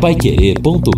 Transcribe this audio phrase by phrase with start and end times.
[0.00, 0.92] paiquerê.com.br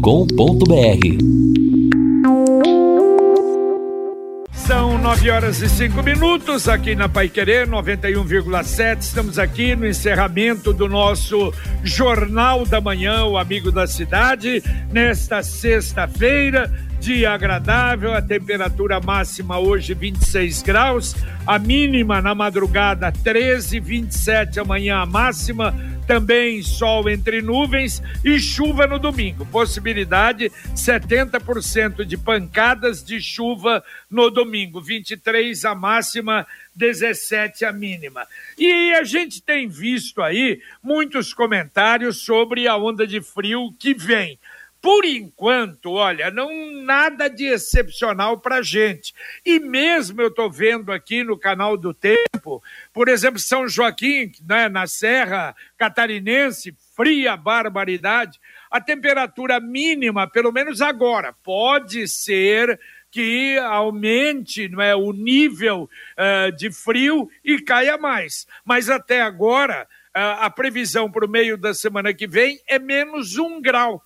[4.52, 9.00] São nove horas e cinco minutos aqui na Pai Querer 91,7.
[9.00, 11.52] Estamos aqui no encerramento do nosso
[11.82, 16.70] Jornal da Manhã, o Amigo da Cidade, nesta sexta-feira.
[17.00, 24.98] Dia agradável, a temperatura máxima hoje 26 graus, a mínima na madrugada 13, 27 amanhã
[24.98, 25.74] a máxima,
[26.10, 29.46] também sol entre nuvens e chuva no domingo.
[29.46, 33.80] Possibilidade 70% de pancadas de chuva
[34.10, 36.44] no domingo, 23 a máxima,
[36.74, 38.26] 17 a mínima.
[38.58, 44.36] E a gente tem visto aí muitos comentários sobre a onda de frio que vem.
[44.80, 46.50] Por enquanto, olha, não
[46.82, 49.14] nada de excepcional para gente.
[49.44, 52.62] E mesmo eu estou vendo aqui no canal do Tempo,
[52.92, 58.40] por exemplo, São Joaquim, né, na Serra Catarinense, fria barbaridade.
[58.70, 66.56] A temperatura mínima, pelo menos agora, pode ser que aumente não é, o nível uh,
[66.56, 68.46] de frio e caia mais.
[68.64, 69.86] Mas até agora,
[70.16, 74.02] uh, a previsão para o meio da semana que vem é menos um grau.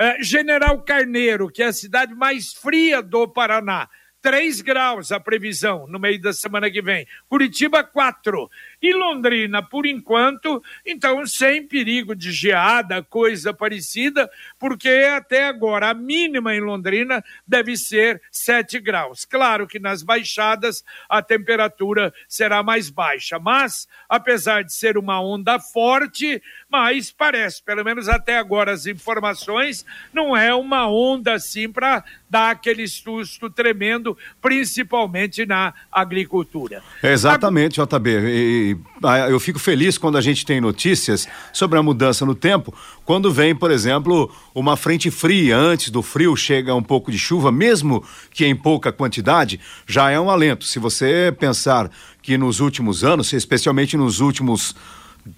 [0.00, 3.88] Uh, General Carneiro, que é a cidade mais fria do Paraná,
[4.24, 7.06] 3 graus a previsão no meio da semana que vem.
[7.28, 8.50] Curitiba, 4.
[8.80, 15.94] E Londrina, por enquanto, então sem perigo de geada, coisa parecida, porque até agora a
[15.94, 19.24] mínima em Londrina deve ser 7 graus.
[19.24, 25.58] Claro que nas baixadas a temperatura será mais baixa, mas apesar de ser uma onda
[25.58, 32.04] forte, mas parece, pelo menos até agora as informações, não é uma onda assim para
[32.28, 36.82] dar aquele susto tremendo, principalmente na agricultura.
[37.02, 38.10] Exatamente, JB.
[38.10, 42.74] E ah, eu fico feliz quando a gente tem notícias sobre a mudança no tempo,
[43.04, 47.50] quando vem, por exemplo, uma frente fria, antes do frio chega um pouco de chuva,
[47.50, 50.64] mesmo que em pouca quantidade, já é um alento.
[50.64, 51.90] Se você pensar
[52.22, 54.74] que nos últimos anos, especialmente nos últimos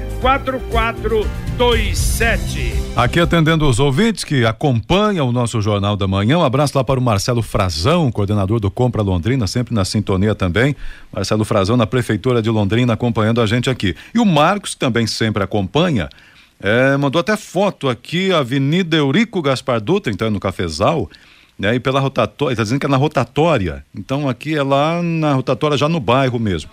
[2.96, 6.40] Aqui atendendo os ouvintes que acompanham o nosso Jornal da Manhã.
[6.40, 10.76] Um abraço lá para o Marcelo Frazão, coordenador do Compra Londrina, sempre na sintonia também.
[11.14, 13.96] Marcelo Frazão, na Prefeitura de Londrina, acompanhando a gente aqui.
[14.16, 16.10] E o Marcos, que também sempre acompanha.
[16.60, 21.08] É, mandou até foto aqui, Avenida Eurico Gaspar Dutra, então no Cafezal,
[21.58, 21.76] né?
[21.76, 23.86] E pela rotatória, está dizendo que é na rotatória.
[23.96, 26.72] Então aqui é lá na rotatória, já no bairro mesmo.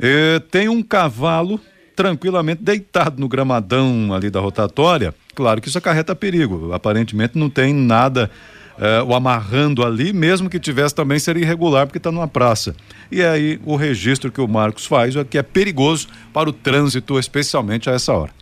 [0.00, 1.60] É, tem um cavalo
[1.94, 5.14] tranquilamente deitado no gramadão ali da rotatória.
[5.34, 6.72] Claro que isso acarreta perigo.
[6.72, 8.30] Aparentemente não tem nada
[8.78, 12.74] é, o amarrando ali, mesmo que tivesse também seria irregular porque está numa praça.
[13.10, 17.18] E aí o registro que o Marcos faz é que é perigoso para o trânsito,
[17.18, 18.32] especialmente a essa hora.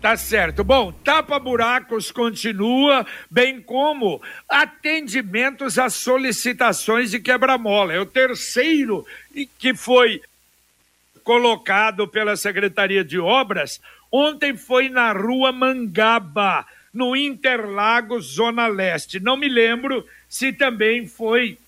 [0.00, 0.62] Tá certo.
[0.62, 7.92] Bom, tapa-buracos continua, bem como atendimentos às solicitações de quebra-mola.
[7.92, 9.04] É o terceiro
[9.58, 10.20] que foi
[11.26, 13.80] colocado pela Secretaria de Obras.
[14.12, 16.64] Ontem foi na rua Mangaba,
[16.94, 19.18] no Interlagos, Zona Leste.
[19.18, 21.58] Não me lembro se também foi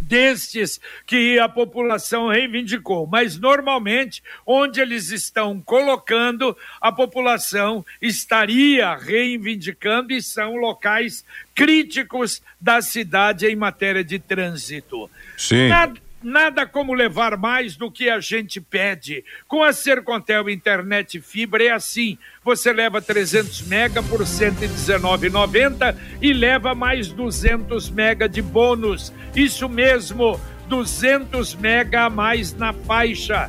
[0.00, 10.14] destes que a população reivindicou, mas normalmente onde eles estão colocando, a população estaria reivindicando
[10.14, 15.10] e são locais críticos da cidade em matéria de trânsito.
[15.36, 15.68] Sim.
[15.68, 19.24] Nada, Nada como levar mais do que a gente pede.
[19.46, 22.18] Com a Sercontel Internet Fibra é assim.
[22.44, 29.12] Você leva 300 mega por R$ 119,90 e leva mais 200 mega de bônus.
[29.34, 33.48] Isso mesmo 200 mega a mais na faixa.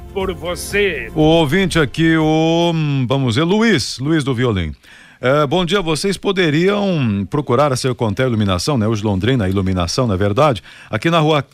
[0.13, 1.11] por você.
[1.15, 2.73] O ouvinte aqui, o
[3.07, 4.73] vamos ver, Luiz, Luiz do Violim.
[5.19, 8.87] É, bom dia, vocês poderiam procurar a Sercontel Iluminação, né?
[8.87, 11.45] Os Londrina Iluminação, na verdade, aqui na rua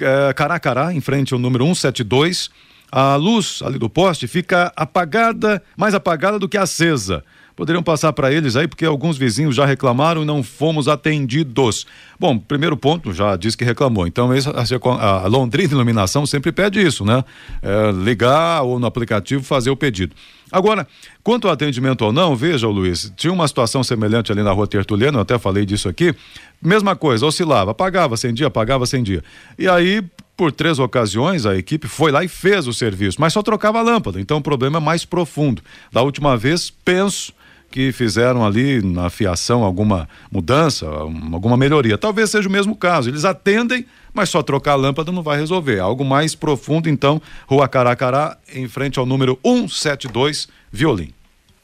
[0.00, 2.50] é, Caracará, em frente ao número 172,
[2.90, 7.24] a luz ali do poste fica apagada, mais apagada do que acesa
[7.56, 11.86] poderiam passar para eles aí, porque alguns vizinhos já reclamaram e não fomos atendidos.
[12.20, 14.06] Bom, primeiro ponto, já disse que reclamou.
[14.06, 14.28] Então,
[15.00, 17.24] a, Londrina Iluminação sempre pede isso, né?
[17.62, 20.14] É, ligar ou no aplicativo fazer o pedido.
[20.52, 20.86] Agora,
[21.24, 25.18] quanto ao atendimento ou não, veja, Luiz, tinha uma situação semelhante ali na rua Tertuliano,
[25.18, 26.14] eu até falei disso aqui.
[26.62, 29.24] Mesma coisa, oscilava, apagava, acendia, apagava, acendia.
[29.58, 30.04] E aí,
[30.36, 33.82] por três ocasiões, a equipe foi lá e fez o serviço, mas só trocava a
[33.82, 35.62] lâmpada, então o problema é mais profundo.
[35.90, 37.32] Da última vez, penso
[37.70, 41.98] que fizeram ali na fiação alguma mudança, alguma melhoria.
[41.98, 43.10] Talvez seja o mesmo caso.
[43.10, 45.78] Eles atendem, mas só trocar a lâmpada não vai resolver.
[45.78, 51.15] Algo mais profundo, então, Rua Caracará, em frente ao número 172, Violim.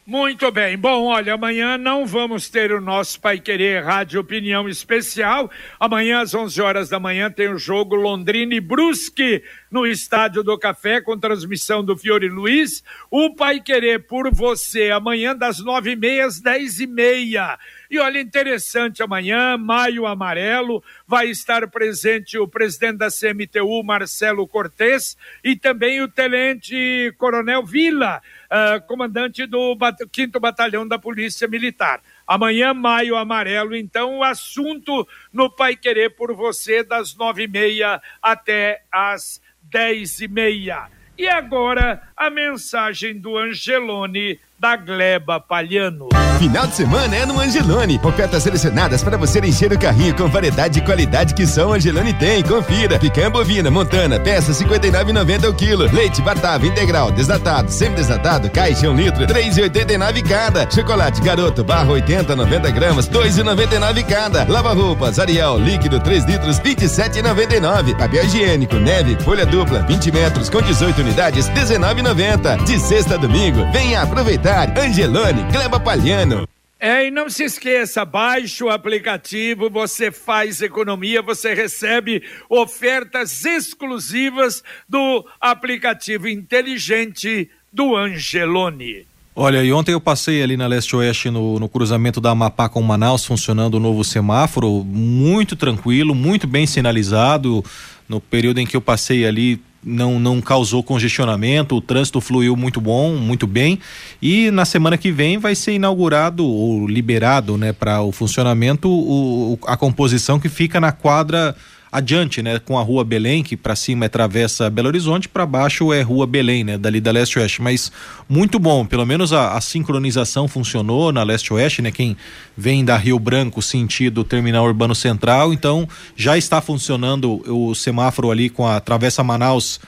[0.05, 0.77] Muito bem.
[0.77, 5.49] Bom, olha, amanhã não vamos ter o nosso Pai Querer Rádio Opinião Especial.
[5.79, 10.59] Amanhã, às 11 horas da manhã, tem o jogo Londrina e Brusque no Estádio do
[10.59, 12.83] Café, com transmissão do Fiore Luiz.
[13.09, 17.57] O Pai Querer por você, amanhã, das nove e meia às dez e meia.
[17.89, 25.17] E olha, interessante, amanhã, Maio Amarelo, vai estar presente o presidente da CMTU, Marcelo Cortes,
[25.45, 28.21] e também o tenente Coronel Vila
[28.53, 29.77] uh, comandante do
[30.15, 32.03] 5 Batalhão da Polícia Militar.
[32.27, 38.01] Amanhã, maio amarelo, então, o assunto no Pai Querer por você, das nove e meia
[38.21, 40.89] até as dez e meia.
[41.17, 46.09] E agora, a mensagem do Angelone da Gleba Palhano.
[46.39, 48.01] Final de semana é no Angelone.
[48.03, 52.13] Ofertas selecionadas para você encher o carrinho com variedade e qualidade que só o Angelone
[52.15, 52.45] tem.
[52.45, 52.97] Confira.
[52.97, 55.93] Picanha bovina, montana, peça 59,90 o quilo.
[55.93, 60.71] Leite batava integral, desnatado, semi-desnatado, caixa 1 litro, 3,89 cada.
[60.71, 64.45] Chocolate garoto, barra 80, 90 gramas, 2,99 cada.
[64.49, 67.97] Lava roupas, Ariel, líquido 3 litros, 27,99.
[67.97, 72.65] Papel higiênico, neve, folha dupla, 20 metros com 18 unidades, 19,90.
[72.65, 76.47] De sexta a domingo, venha aproveitar Angelone, Gleba Palhano.
[76.79, 84.63] É, e não se esqueça, baixe o aplicativo, você faz economia, você recebe ofertas exclusivas
[84.89, 89.07] do aplicativo inteligente do Angelone.
[89.35, 93.25] Olha, e ontem eu passei ali na leste-oeste no, no, cruzamento da Amapá com Manaus,
[93.25, 97.65] funcionando o novo semáforo, muito tranquilo, muito bem sinalizado.
[98.07, 102.81] No período em que eu passei ali, não, não causou congestionamento, o trânsito fluiu muito
[102.81, 103.79] bom, muito bem.
[104.21, 109.59] E na semana que vem vai ser inaugurado ou liberado né, para o funcionamento o,
[109.67, 111.57] a composição que fica na quadra
[111.93, 115.93] adiante, né, com a Rua Belém, que para cima é Travessa Belo Horizonte, para baixo
[115.93, 117.93] é Rua Belém, né, dali da Leste Oeste, mas
[118.27, 122.17] muito bom, pelo menos a, a sincronização funcionou na Leste Oeste, né, quem
[122.57, 128.49] vem da Rio Branco sentido Terminal Urbano Central, então já está funcionando o semáforo ali
[128.49, 129.79] com a Travessa Manaus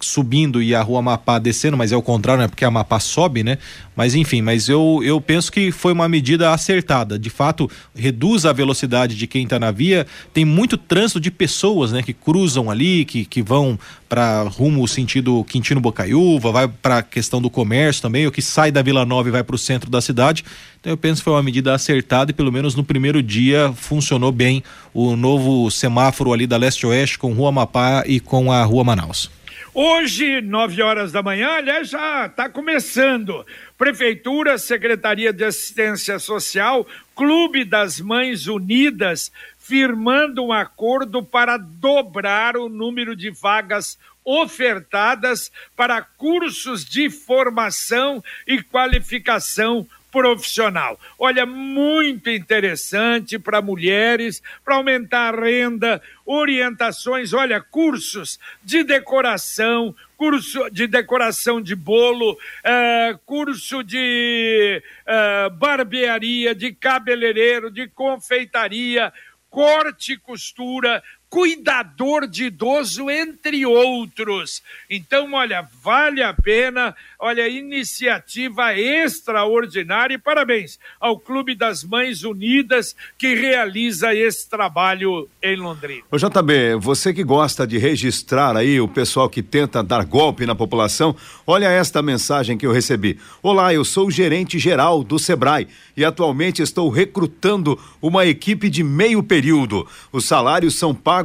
[0.00, 2.48] subindo e a rua Amapá descendo, mas é o contrário, né?
[2.48, 3.58] Porque a Amapá sobe, né?
[3.94, 7.18] Mas enfim, mas eu, eu penso que foi uma medida acertada.
[7.18, 10.06] De fato, reduz a velocidade de quem está na via.
[10.34, 12.02] Tem muito trânsito de pessoas, né?
[12.02, 17.40] Que cruzam ali, que, que vão para rumo sentido Quintino Bocaiúva, vai para a questão
[17.42, 20.00] do comércio também, o que sai da Vila Nova e vai para o centro da
[20.00, 20.44] cidade.
[20.80, 24.30] Então eu penso que foi uma medida acertada e pelo menos no primeiro dia funcionou
[24.30, 24.62] bem
[24.94, 29.35] o novo semáforo ali da Leste-Oeste com Rua Amapá e com a Rua Manaus.
[29.78, 33.44] Hoje, nove horas da manhã, aliás, já está começando.
[33.76, 42.70] Prefeitura, Secretaria de Assistência Social, Clube das Mães Unidas, firmando um acordo para dobrar o
[42.70, 50.98] número de vagas ofertadas para cursos de formação e qualificação profissional.
[51.18, 60.70] Olha, muito interessante para mulheres, para aumentar a renda, orientações, olha, cursos de decoração, curso
[60.70, 69.12] de decoração de bolo, uh, curso de uh, barbearia, de cabeleireiro, de confeitaria,
[69.50, 74.62] corte e costura, cuidador de idoso, entre outros.
[74.88, 82.94] Então, olha, vale a pena, olha, iniciativa extraordinária e parabéns ao Clube das Mães Unidas
[83.18, 86.04] que realiza esse trabalho em Londrina.
[86.10, 90.54] Ô JB, você que gosta de registrar aí o pessoal que tenta dar golpe na
[90.54, 91.14] população,
[91.46, 93.18] olha esta mensagem que eu recebi.
[93.42, 95.66] Olá, eu sou o gerente geral do Sebrae
[95.96, 99.86] e atualmente estou recrutando uma equipe de meio período.
[100.12, 101.15] Os salários são pagos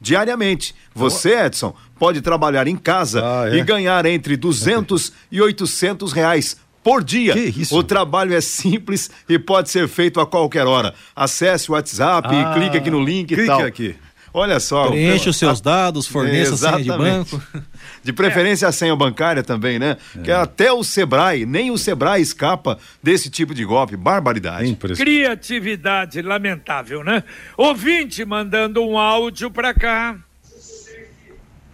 [0.00, 0.74] diariamente.
[0.94, 3.56] Você, Edson, pode trabalhar em casa ah, é?
[3.56, 7.34] e ganhar entre 200 e 800 reais por dia.
[7.72, 10.94] O trabalho é simples e pode ser feito a qualquer hora.
[11.16, 13.62] Acesse o WhatsApp ah, e clique aqui no link e tal.
[13.62, 13.96] aqui.
[14.36, 14.88] Olha só.
[14.88, 17.42] Preencha os seus dados, forneça a senha de banco.
[18.04, 18.68] De preferência é.
[18.68, 19.96] a senha bancária também, né?
[20.14, 20.20] É.
[20.20, 23.96] Que até o Sebrae, nem o Sebrae escapa desse tipo de golpe.
[23.96, 24.76] Barbaridade.
[24.94, 27.24] Criatividade lamentável, né?
[27.56, 30.18] Ouvinte mandando um áudio para cá.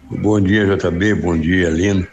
[0.09, 1.15] Bom dia, JB.
[1.15, 2.07] Bom dia, Lino.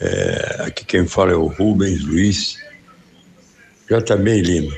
[0.00, 2.58] É, aqui quem fala é o Rubens Luiz.
[3.88, 4.74] JB Lima.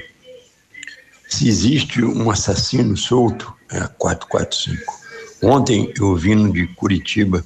[1.26, 4.94] Se existe um assassino solto, é a 445.
[5.42, 7.44] Ontem eu vindo de Curitiba,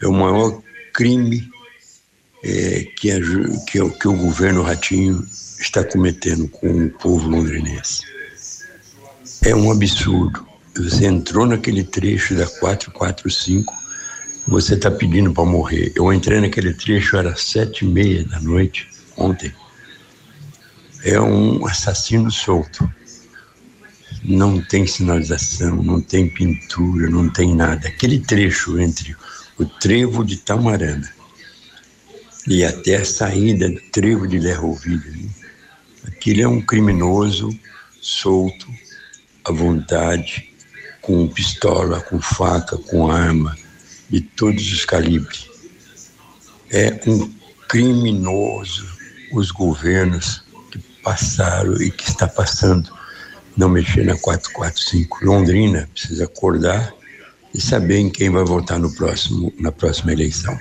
[0.00, 0.60] é o maior
[0.92, 1.48] crime
[2.42, 3.18] é, que, a,
[3.66, 5.24] que, que o governo Ratinho
[5.60, 8.02] está cometendo com o povo londrinense.
[9.44, 10.46] É um absurdo.
[10.76, 13.72] Você entrou naquele trecho da 445,
[14.48, 15.92] você está pedindo para morrer.
[15.94, 19.52] Eu entrei naquele trecho, era sete e meia da noite, ontem.
[21.04, 22.88] É um assassino solto
[24.24, 27.88] não tem sinalização, não tem pintura, não tem nada.
[27.88, 29.16] Aquele trecho entre
[29.58, 31.12] o trevo de Tamarana
[32.46, 35.28] e até a saída do trevo de Lerrovilha, né?
[36.06, 37.48] aquilo é um criminoso
[38.00, 38.66] solto,
[39.44, 40.52] à vontade,
[41.00, 43.56] com pistola, com faca, com arma,
[44.08, 45.48] de todos os calibres.
[46.70, 47.32] É um
[47.68, 48.86] criminoso
[49.32, 52.92] os governos que passaram e que está passando
[53.56, 55.24] não mexer na 445.
[55.24, 56.92] Londrina precisa acordar
[57.54, 60.56] e saber em quem vai votar no próximo, na próxima eleição.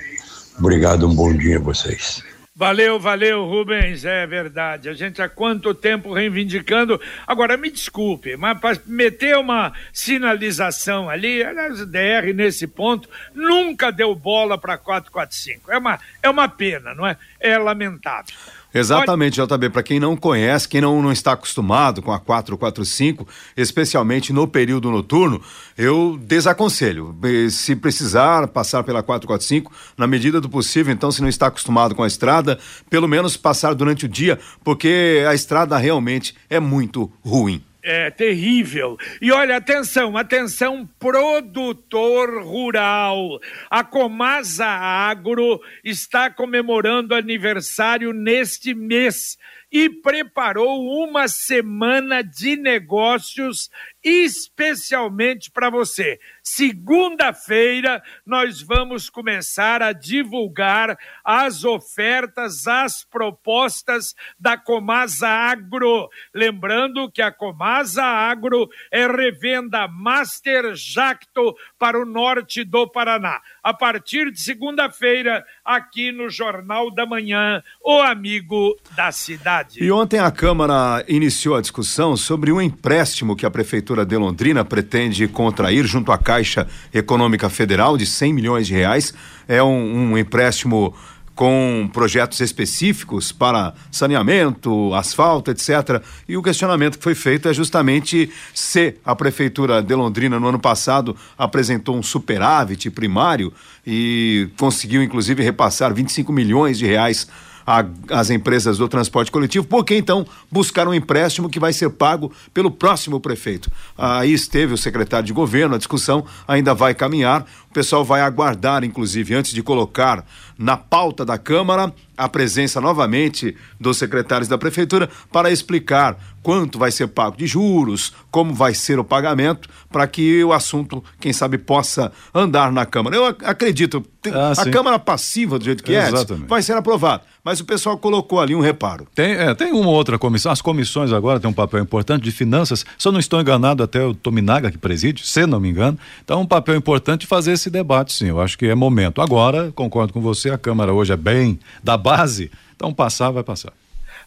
[0.58, 2.24] Obrigado, um bom dia a vocês.
[2.54, 4.06] Valeu, valeu, Rubens.
[4.06, 4.88] É verdade.
[4.88, 7.02] A gente há quanto tempo reivindicando.
[7.26, 14.14] Agora, me desculpe, mas para meter uma sinalização ali, aliás, DR nesse ponto, nunca deu
[14.14, 15.72] bola para 445.
[15.72, 17.18] É uma, é uma pena, não é?
[17.40, 18.36] É lamentável.
[18.74, 19.70] Exatamente, JB.
[19.70, 24.90] Para quem não conhece, quem não, não está acostumado com a 445, especialmente no período
[24.90, 25.42] noturno,
[25.78, 27.16] eu desaconselho.
[27.50, 32.04] Se precisar passar pela 445, na medida do possível, então, se não está acostumado com
[32.04, 32.58] a estrada,
[32.90, 37.62] pelo menos passar durante o dia, porque a estrada realmente é muito ruim.
[37.84, 38.98] É terrível.
[39.20, 43.40] E olha, atenção, atenção, produtor rural.
[43.70, 49.38] A Comasa Agro está comemorando aniversário neste mês
[49.72, 53.70] e preparou uma semana de negócios
[54.04, 56.20] especialmente para você.
[56.44, 66.10] Segunda-feira, nós vamos começar a divulgar as ofertas, as propostas da Comasa Agro.
[66.34, 73.40] Lembrando que a Comasa Agro é revenda Master Jacto para o norte do Paraná.
[73.62, 79.84] A partir de segunda-feira, aqui no Jornal da Manhã, o amigo da cidade.
[79.84, 84.16] E ontem a Câmara iniciou a discussão sobre um empréstimo que a Prefeitura Prefeitura de
[84.16, 89.14] Londrina pretende contrair junto à Caixa Econômica Federal de 100 milhões de reais.
[89.48, 90.96] É um, um empréstimo
[91.36, 96.02] com projetos específicos para saneamento, asfalto, etc.
[96.28, 100.60] E o questionamento que foi feito é justamente se a Prefeitura de Londrina, no ano
[100.60, 103.52] passado, apresentou um superávit primário
[103.86, 107.28] e conseguiu, inclusive, repassar 25 milhões de reais
[107.66, 112.32] a, as empresas do transporte coletivo, porque então buscar um empréstimo que vai ser pago
[112.54, 113.72] pelo próximo prefeito.
[113.98, 117.46] Aí esteve o secretário de governo, a discussão ainda vai caminhar.
[117.70, 120.26] O pessoal vai aguardar, inclusive, antes de colocar
[120.62, 121.92] na pauta da Câmara
[122.22, 128.14] a presença novamente dos secretários da Prefeitura para explicar quanto vai ser pago de juros,
[128.30, 133.16] como vai ser o pagamento, para que o assunto, quem sabe, possa andar na Câmara.
[133.16, 136.10] Eu acredito, ah, a Câmara passiva, do jeito que é,
[136.48, 137.24] vai ser aprovada.
[137.44, 139.08] Mas o pessoal colocou ali um reparo.
[139.16, 142.86] Tem, é, tem uma outra comissão, as comissões agora têm um papel importante de finanças,
[142.98, 146.42] se eu não estou enganado, até o Tominaga que preside, se não me engano, então
[146.42, 149.22] um papel importante de fazer esse debate, sim, eu acho que é momento.
[149.22, 153.74] Agora, concordo com você, a Câmara hoje é bem da base, então passar, vai passar.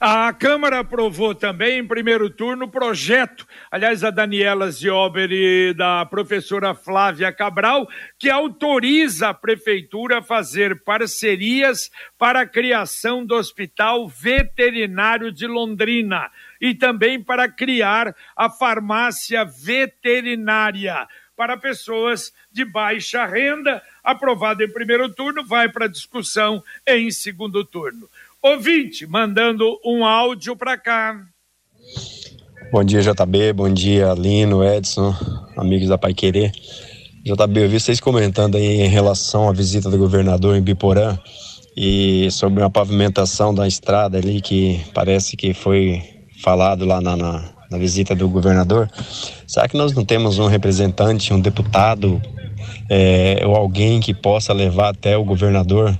[0.00, 6.04] A Câmara aprovou também, em primeiro turno, o projeto, aliás, a Daniela Ziober e da
[6.04, 7.88] professora Flávia Cabral,
[8.18, 16.30] que autoriza a Prefeitura a fazer parcerias para a criação do Hospital Veterinário de Londrina
[16.60, 23.82] e também para criar a farmácia veterinária para pessoas de baixa renda.
[24.02, 28.08] Aprovado em primeiro turno, vai para discussão em segundo turno.
[28.42, 31.24] Ouvinte, mandando um áudio para cá.
[32.70, 33.52] Bom dia, JB.
[33.52, 35.14] Bom dia, Lino, Edson,
[35.56, 36.52] amigos da Pai Querer.
[37.24, 41.18] JB, eu vi vocês comentando aí em relação à visita do governador em Biporã
[41.76, 46.02] e sobre uma pavimentação da estrada ali que parece que foi
[46.42, 48.88] falado lá na, na, na visita do governador.
[49.46, 52.22] Será que nós não temos um representante, um deputado
[52.88, 55.98] é, ou alguém que possa levar até o governador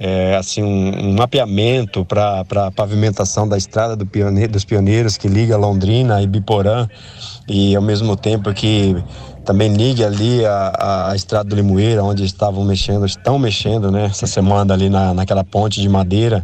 [0.00, 5.28] é, assim, um, um mapeamento para a pavimentação da estrada do pioneiro, dos pioneiros que
[5.28, 6.88] liga Londrina e Biporã
[7.48, 8.96] e ao mesmo tempo que
[9.44, 14.26] também liga ali a, a, estrada do Limoeiro, onde estavam mexendo, estão mexendo, né, essa
[14.26, 16.42] semana ali na, naquela ponte de madeira.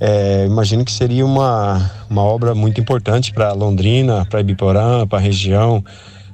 [0.00, 5.20] É, imagino que seria uma, uma obra muito importante para Londrina, para Ibiporã, para a
[5.20, 5.84] região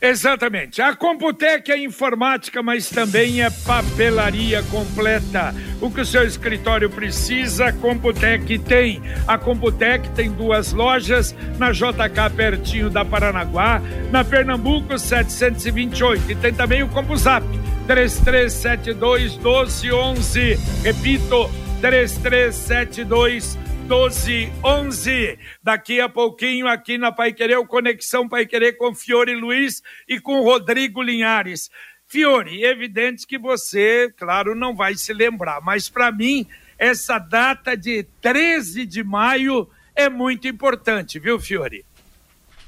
[0.00, 0.80] Exatamente.
[0.80, 5.52] A Computec é informática, mas também é papelaria completa.
[5.80, 9.02] O que o seu escritório precisa, a Computec tem.
[9.26, 13.82] A Computec tem duas lojas, na JK pertinho da Paranaguá,
[14.12, 17.44] na Pernambuco 728 e tem também o CompuZap
[17.86, 20.58] 3372 1211.
[20.84, 23.58] Repito, 3372
[23.88, 25.38] 12 11.
[25.62, 30.20] Daqui a pouquinho, aqui na Pai Querer, o Conexão Pai Querer com Fiore Luiz e
[30.20, 31.70] com Rodrigo Linhares.
[32.06, 36.46] Fiore, evidente que você, claro, não vai se lembrar, mas para mim,
[36.78, 41.86] essa data de 13 de maio é muito importante, viu, Fiore?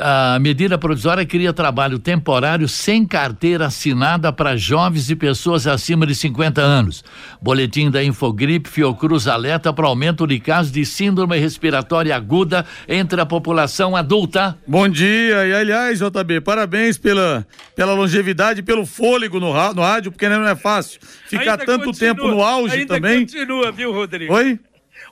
[0.00, 6.14] A medida provisória cria trabalho temporário sem carteira assinada para jovens e pessoas acima de
[6.14, 7.02] 50 anos.
[7.42, 13.26] Boletim da Infogripe Fiocruz alerta para aumento de casos de síndrome respiratória aguda entre a
[13.26, 14.56] população adulta.
[14.68, 20.28] Bom dia, e aliás, JB, parabéns pela, pela longevidade, pelo fôlego no, no rádio, porque
[20.28, 23.26] não é fácil ficar ainda tanto continua, tempo no auge ainda também.
[23.26, 24.32] Continua, viu, Rodrigo?
[24.32, 24.60] Oi?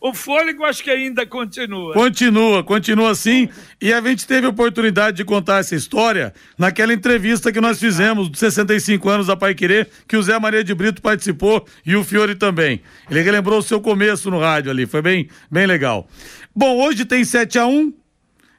[0.05, 1.95] O fôlego acho que ainda continua.
[1.95, 3.49] Continua, continua assim.
[3.81, 8.29] E a gente teve a oportunidade de contar essa história naquela entrevista que nós fizemos
[8.29, 12.05] dos 65 anos da Pai Querer, que o Zé Maria de Brito participou e o
[12.05, 12.83] Fiore também.
[13.11, 16.07] Ele relembrou o seu começo no rádio ali, foi bem, bem legal.
[16.55, 18.04] Bom, hoje tem 7 a 1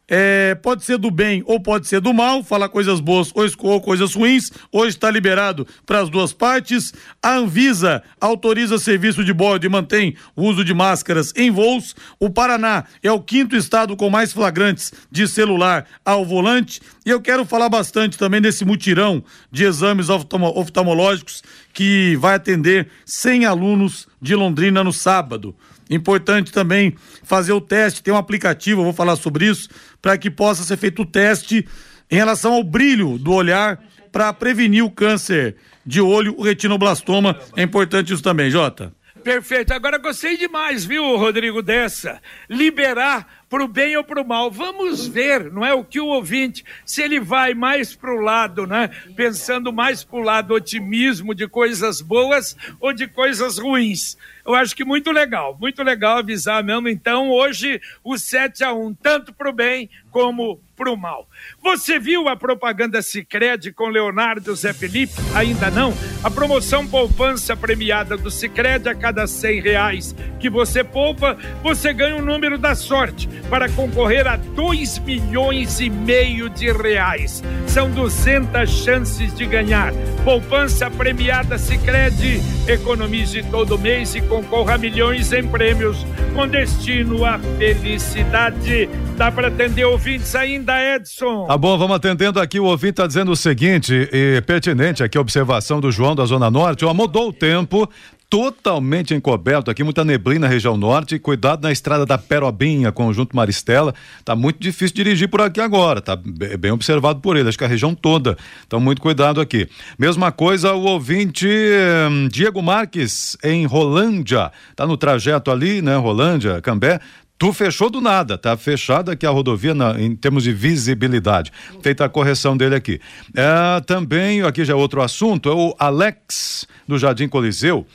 [0.08, 4.14] é, pode ser do bem ou pode ser do mal, falar coisas boas ou coisas
[4.14, 4.52] ruins.
[4.72, 6.94] Hoje está liberado para as duas partes.
[7.22, 11.96] A Anvisa autoriza serviço de bordo e mantém o uso de máscaras em voos.
[12.20, 16.82] O Paraná é o quinto estado com mais flagrantes de celular ao volante.
[17.06, 23.46] E eu quero falar bastante também desse mutirão de exames oftalmológicos que vai atender 100
[23.46, 25.56] alunos de Londrina no sábado.
[25.90, 29.70] Importante também fazer o teste, tem um aplicativo, eu vou falar sobre isso,
[30.02, 31.68] para que possa ser feito o teste
[32.10, 37.38] em relação ao brilho do olhar para prevenir o câncer de olho, o retinoblastoma.
[37.56, 38.94] É importante isso também, Jota.
[39.26, 39.74] Perfeito.
[39.74, 42.22] Agora gostei demais, viu, Rodrigo, dessa.
[42.48, 44.52] Liberar para o bem ou para o mal.
[44.52, 48.68] Vamos ver, não é o que o ouvinte, se ele vai mais para o lado,
[48.68, 48.88] né?
[49.16, 54.16] Pensando mais para o lado otimismo de coisas boas ou de coisas ruins.
[54.46, 56.88] Eu acho que muito legal, muito legal avisar mesmo.
[56.88, 61.28] Então, hoje, o 7 a 1 tanto para o bem como para o mal.
[61.64, 65.14] Você viu a propaganda Sicredi com Leonardo Zé Felipe?
[65.34, 65.94] Ainda não?
[66.24, 72.16] A promoção poupança premiada do Sicredi a cada cem reais que você poupa, você ganha
[72.16, 77.44] o um número da sorte para concorrer a dois milhões e meio de reais.
[77.68, 79.92] São 200 chances de ganhar.
[80.24, 87.40] Poupança premiada Sicredi, economize todo mês e concorra a milhões em prêmios com destino à
[87.40, 88.90] felicidade.
[89.18, 91.46] Dá para atender ouvintes ainda, Edson?
[91.46, 92.60] Tá bom, vamos atendendo aqui.
[92.60, 96.50] O ouvinte está dizendo o seguinte, e pertinente aqui a observação do João da Zona
[96.50, 96.86] Norte.
[96.86, 97.90] Ó, mudou o tempo,
[98.30, 101.20] totalmente encoberto aqui, muita neblina na região norte.
[101.20, 103.94] Cuidado na estrada da Perobinha, conjunto Maristela.
[104.24, 107.68] Tá muito difícil dirigir por aqui agora, tá bem observado por ele, acho que a
[107.68, 108.38] região toda.
[108.66, 109.70] Então, muito cuidado aqui.
[109.98, 114.52] Mesma coisa o ouvinte hum, Diego Marques, em Rolândia.
[114.76, 115.96] Tá no trajeto ali, né?
[115.96, 117.00] Rolândia, Cambé.
[117.38, 121.52] Tu fechou do nada, tá fechada aqui a rodovia na, em termos de visibilidade.
[121.82, 123.02] Feita a correção dele aqui.
[123.36, 127.86] É, também, aqui já é outro assunto, é o Alex do Jardim Coliseu.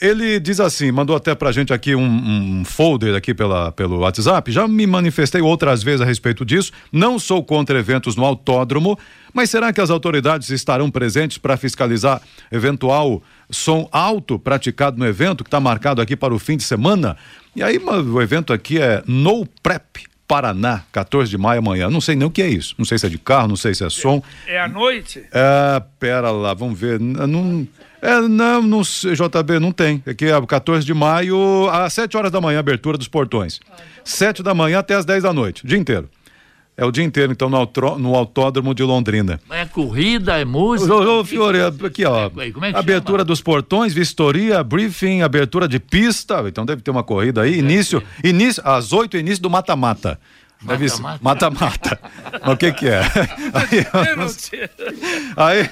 [0.00, 4.50] Ele diz assim, mandou até pra gente aqui um, um, folder aqui pela, pelo WhatsApp.
[4.50, 6.72] Já me manifestei outras vezes a respeito disso.
[6.90, 8.98] Não sou contra eventos no autódromo,
[9.32, 15.44] mas será que as autoridades estarão presentes para fiscalizar eventual som alto praticado no evento
[15.44, 17.16] que está marcado aqui para o fim de semana?
[17.54, 20.11] E aí o evento aqui é No Prep.
[20.32, 21.90] Paraná, 14 de maio amanhã.
[21.90, 22.74] Não sei nem o que é isso.
[22.78, 24.22] Não sei se é de carro, não sei se é som.
[24.46, 25.26] É, é à noite?
[25.30, 26.98] É, pera lá, vamos ver.
[26.98, 27.68] Não,
[28.00, 30.02] é, não, não, JB, não tem.
[30.06, 33.60] Aqui é 14 de maio, às 7 horas da manhã, abertura dos portões.
[34.04, 36.08] 7 da manhã até às 10 da noite, dia inteiro.
[36.74, 39.38] É o dia inteiro, então, no, autódromo de Londrina.
[39.50, 40.94] É corrida, é música.
[40.94, 42.30] Ô, ô Fiore, aqui, ó.
[42.38, 43.24] É, como é que abertura chama?
[43.26, 46.42] dos portões, vistoria, briefing, abertura de pista.
[46.46, 47.58] Então deve ter uma corrida aí.
[47.58, 50.18] Início, início, às oito, início do mata-mata.
[51.20, 51.98] Mata-mata.
[52.44, 53.00] Mas o que que é?
[53.52, 54.68] Aí, Eu não sei.
[55.36, 55.68] aí,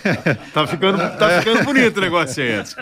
[0.52, 2.76] Tá ficando, tá ficando bonito o negócio aí, Edson.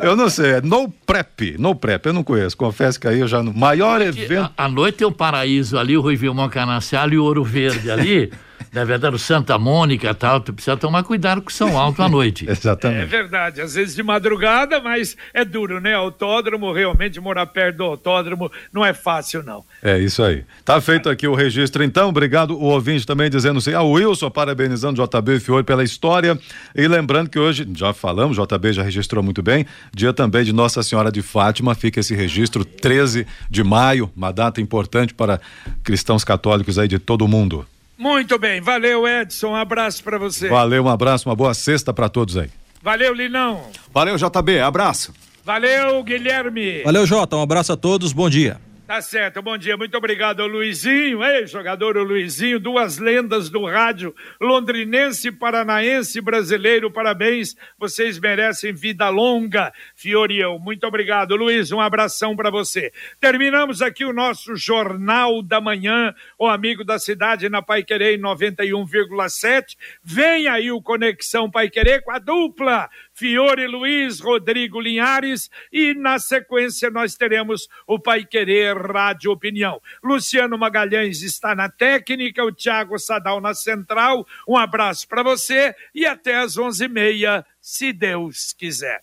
[0.00, 2.56] eu não sei, é no prep, no prep, eu não conheço.
[2.56, 3.52] Confesso que aí eu já não.
[3.52, 4.50] Maior evento.
[4.56, 8.32] À noite tem o Paraíso ali, o Rui Vilmão Canacial e o Ouro Verde ali.
[8.72, 10.40] Na verdade, o Santa Mônica e tal.
[10.40, 12.44] Tu precisa tomar cuidado com São Alto à noite.
[12.54, 13.06] É Exatamente.
[13.06, 15.94] verdade, às vezes de madrugada, mas é duro, né?
[15.94, 19.64] Autódromo, realmente morar perto do autódromo não é fácil, não.
[19.82, 20.44] É isso aí.
[20.64, 22.08] Tá feito aqui o registro, então.
[22.08, 22.52] Obrigado.
[22.52, 23.72] O ouvinte também dizendo assim.
[23.74, 26.38] Ah, o Wilson parabenizando JB e Fiore pela história.
[26.74, 29.66] E lembrando que hoje, já falamos, JB já registrou muito bem.
[29.92, 31.74] Dia também de Nossa Senhora de Fátima.
[31.74, 35.40] Fica esse registro, 13 de maio, uma data importante para
[35.82, 37.66] cristãos católicos aí de todo o mundo.
[37.96, 40.48] Muito bem, valeu Edson, um abraço pra você.
[40.48, 42.50] Valeu, um abraço, uma boa sexta para todos aí.
[42.82, 44.60] Valeu Linão, Valeu, JB.
[44.60, 45.14] Abraço.
[45.44, 46.82] valeu Guilherme.
[46.82, 47.36] Valeu, Jota.
[47.36, 48.12] Um abraço a todos.
[48.12, 48.60] Bom dia.
[48.86, 53.64] Tá certo, bom dia, muito obrigado ao Luizinho, ei, jogador o Luizinho, duas lendas do
[53.64, 62.36] rádio londrinense, paranaense, brasileiro, parabéns, vocês merecem vida longa, Fiorião, muito obrigado, Luiz, um abração
[62.36, 62.92] para você.
[63.18, 69.78] Terminamos aqui o nosso Jornal da Manhã, o amigo da cidade na Pai Querer 91,7,
[70.02, 76.18] vem aí o Conexão Pai Querer com a dupla, Fiore Luiz, Rodrigo Linhares e na
[76.18, 79.80] sequência nós teremos o Pai Querer Rádio Opinião.
[80.02, 84.26] Luciano Magalhães está na técnica, o Thiago Sadal na central.
[84.48, 89.02] Um abraço para você e até às onze e meia, se Deus quiser.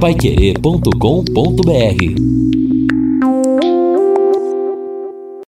[0.00, 2.41] Paiquerê.com.br